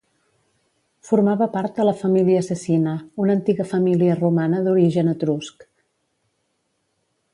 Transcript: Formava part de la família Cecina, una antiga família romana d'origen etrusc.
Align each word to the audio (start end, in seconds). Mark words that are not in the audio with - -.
Formava 1.09 1.47
part 1.57 1.75
de 1.81 1.85
la 1.85 1.93
família 1.99 2.41
Cecina, 2.47 2.95
una 3.25 3.35
antiga 3.41 3.67
família 3.75 4.17
romana 4.23 4.63
d'origen 4.69 5.13
etrusc. 5.13 5.69